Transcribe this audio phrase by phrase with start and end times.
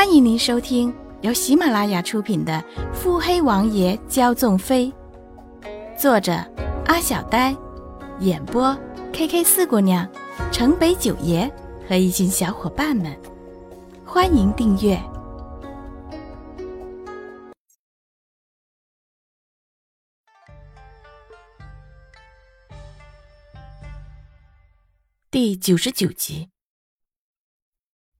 [0.00, 2.54] 欢迎您收听由喜马拉雅出品的
[2.94, 4.90] 《腹黑王爷骄纵妃》，
[6.00, 6.32] 作者
[6.86, 7.54] 阿小呆，
[8.20, 8.74] 演播
[9.12, 10.10] K K 四姑娘、
[10.50, 11.46] 城北九爷
[11.86, 13.14] 和一群小伙伴们。
[14.02, 14.98] 欢迎订阅
[25.30, 26.48] 第九十九集。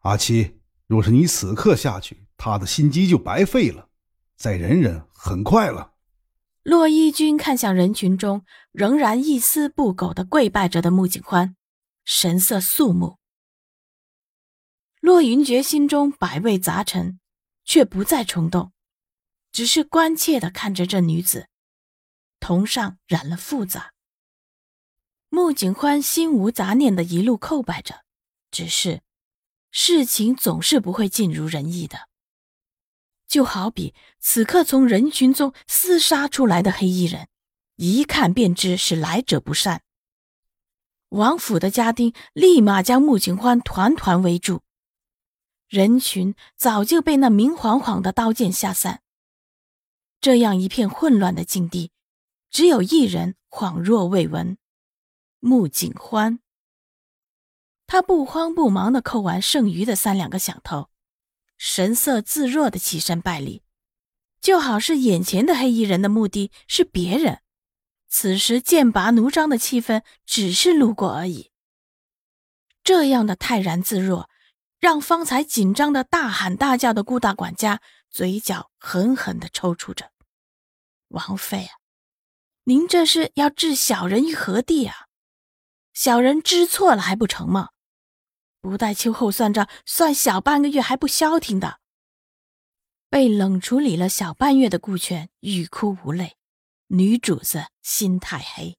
[0.01, 0.60] 阿七。
[0.91, 3.89] 若是你此刻下去，他的心机就白费了。
[4.35, 5.93] 再忍忍，很快了。
[6.65, 11.55] 洛一君看向人群中仍然一丝不苟的跪拜着的穆景欢，
[12.05, 13.19] 神色肃穆。
[15.01, 17.21] 洛云珏心中百味杂陈，
[17.65, 18.73] 却不再冲动，
[19.53, 21.47] 只是关切的看着这女子，
[22.41, 23.93] 瞳上染了复杂。
[25.29, 28.03] 穆景欢心无杂念的一路叩拜着，
[28.51, 29.03] 只是。
[29.71, 32.09] 事情总是不会尽如人意的，
[33.29, 37.29] 就好比此刻从人群中厮杀出来的黑衣人，
[37.77, 39.83] 一看便知是来者不善。
[41.11, 44.63] 王府的家丁立马将穆景欢团团围住，
[45.69, 49.03] 人群早就被那明晃晃的刀剑吓散。
[50.21, 51.93] 这样一片混乱的境地，
[52.51, 54.59] 只有一人恍若未闻：
[55.39, 56.41] 穆景欢。
[57.91, 60.91] 他不慌不忙的扣完剩余的三两个响头，
[61.59, 63.65] 神色自若的起身拜礼，
[64.41, 67.41] 就好是眼前的黑衣人的目的是别人，
[68.09, 71.51] 此时剑拔弩张的气氛只是路过而已。
[72.85, 74.31] 这样的泰然自若，
[74.79, 80.13] 让方才紧张的大喊大叫的顾大管家嘴角狠狠的抽搐着。
[81.09, 81.75] 王妃啊，
[82.63, 85.07] 您这是要置小人于何地啊？
[85.93, 87.71] 小人知错了还不成吗？
[88.61, 91.81] 不待秋后算账，算小半个月还不消停的。
[93.09, 96.37] 被冷处理了小半月的顾全欲哭无泪，
[96.89, 98.77] 女主子心太黑。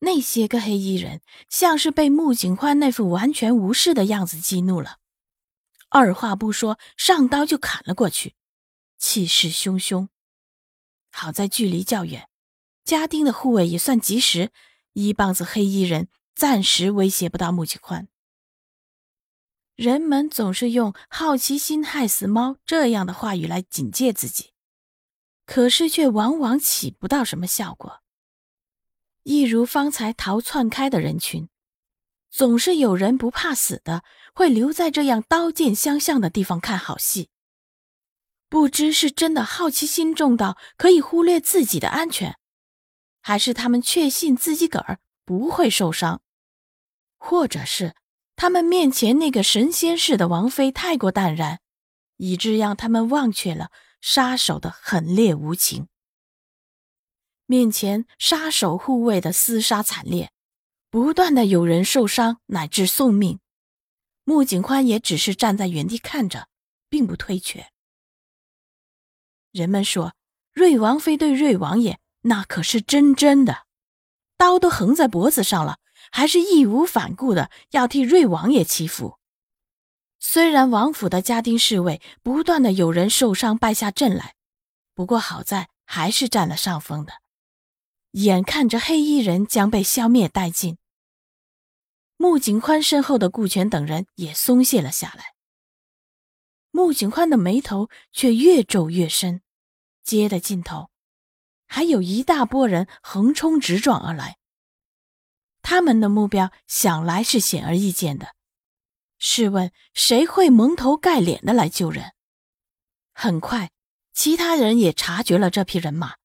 [0.00, 4.98] 那些个黑衣人像是被穆景欢那副完全无视的样子激怒了，
[5.88, 8.34] 二话不说上刀就砍了过去，
[8.98, 10.08] 气势汹汹。
[11.12, 12.28] 好在距离较远，
[12.84, 14.52] 家丁的护卫也算及时，
[14.94, 16.08] 一棒子黑衣人。
[16.34, 18.08] 暂时威胁不到穆景欢。
[19.76, 24.52] 人们总是用“好奇心害死猫”这样的话语来警戒自己，
[25.46, 28.02] 可是却往往起不到什么效果。
[29.22, 31.48] 一如方才逃窜开的人群，
[32.30, 34.04] 总是有人不怕死的
[34.34, 37.30] 会留在这样刀剑相向的地方看好戏。
[38.48, 42.38] 不知是真的好奇心重到可以忽略自己的安全，
[43.22, 45.00] 还是他们确信自己个儿。
[45.30, 46.22] 不会受伤，
[47.16, 47.94] 或者是
[48.34, 51.60] 他们面前那个神仙似的王妃太过淡然，
[52.16, 53.70] 以致让他们忘却了
[54.00, 55.86] 杀手的狠烈无情。
[57.46, 60.32] 面前杀手护卫的厮杀惨烈，
[60.90, 63.38] 不断的有人受伤乃至送命，
[64.24, 66.48] 穆景宽也只是站在原地看着，
[66.88, 67.70] 并不推却。
[69.52, 70.12] 人们说，
[70.52, 73.69] 瑞王妃对瑞王爷那可是真真的。
[74.40, 75.76] 刀都横在脖子上了，
[76.10, 79.18] 还是义无反顾的要替瑞王爷祈福。
[80.18, 84.36] 虽然王府的家丁侍卫不断的有人受伤败下阵来，
[84.94, 87.12] 不过好在还是占了上风的。
[88.12, 90.78] 眼看着黑衣人将被消灭殆尽，
[92.16, 95.34] 穆景宽身后的顾全等人也松懈了下来。
[96.70, 99.42] 穆景宽的眉头却越皱越深，
[100.02, 100.88] 街的尽头。
[101.72, 104.38] 还有一大波人横冲直撞而来，
[105.62, 108.34] 他们的目标想来是显而易见的。
[109.20, 112.12] 试问谁会蒙头盖脸的来救人？
[113.12, 113.70] 很快，
[114.12, 116.16] 其他人也察觉了这批人马，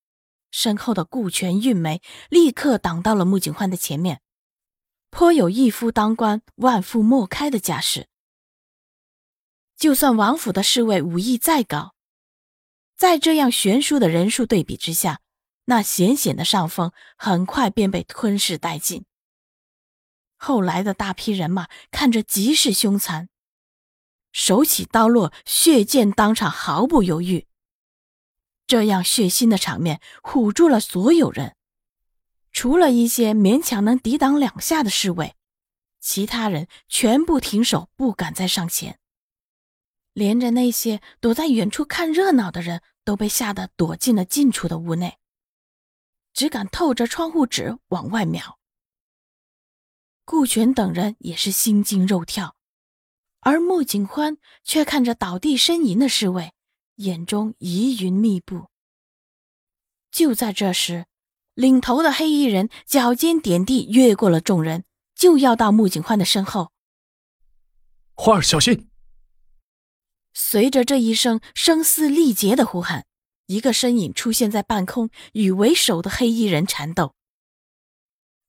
[0.49, 4.21] 身后的顾全、运梅立刻挡到了穆景欢的前面，
[5.11, 8.07] 颇有一夫当关、万夫莫开的架势。
[9.77, 11.93] 就算王府的侍卫武艺再高，
[12.97, 15.19] 在这样悬殊的人数对比之下，
[15.65, 19.05] 那险险的上风很快便被吞噬殆尽。
[20.37, 23.29] 后来的大批人马看着极是凶残，
[24.31, 27.47] 手起刀落，血溅当场，毫不犹豫。
[28.67, 31.55] 这样血腥的场面唬住了所有人，
[32.51, 35.35] 除了一些勉强能抵挡两下的侍卫，
[35.99, 38.99] 其他人全部停手，不敢再上前。
[40.13, 45.17] 连着那些躲在远处看热闹的人都被吓得躲进了近处的屋内。
[46.35, 48.59] 只敢透着窗户纸往外瞄。
[50.25, 52.55] 顾全等人也是心惊肉跳，
[53.39, 56.53] 而穆景欢却看着倒地呻吟的侍卫，
[56.95, 58.69] 眼中疑云密布。
[60.11, 61.05] 就在这时，
[61.53, 64.83] 领头的黑衣人脚尖点地，越过了众人，
[65.15, 66.71] 就要到穆景欢的身后。
[68.13, 68.89] 花儿，小心！
[70.33, 73.05] 随着这一声声嘶力竭的呼喊，
[73.47, 77.13] 一个身影出现在半空，与为首的黑衣人缠斗。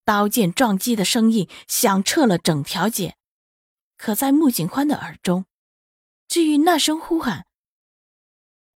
[0.04, 3.16] 刀剑撞击的声音响彻了整条街。
[3.96, 5.46] 可在穆景欢的耳中，
[6.28, 7.46] 至于那声呼喊，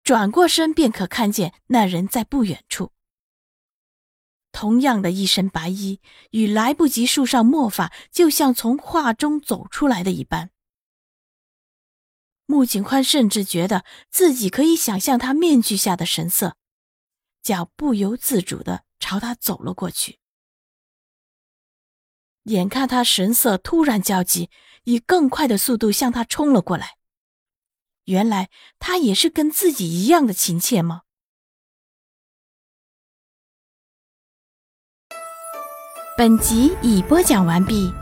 [0.02, 2.92] 转过身便可看见那人在不远处。
[4.52, 10.50] 同样的一身白衣，与来不及束上墨发，就像从画中走出来的一般。
[12.46, 16.56] 穆景宽甚至觉得自己可以想象他面具下的神色，
[17.43, 20.19] 脚不由自主的朝他走了过去。
[22.44, 24.48] 眼看他神色突然焦急。
[24.87, 26.96] 以更快的速度向他冲了过来。
[28.04, 31.02] 原来他也是跟自己一样的亲切吗？
[36.16, 37.92] 本集已播讲完毕。